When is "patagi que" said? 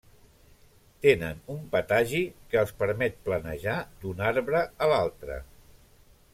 1.75-2.59